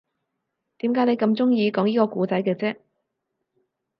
[0.79, 2.75] 點解你咁鍾意講依個故仔嘅啫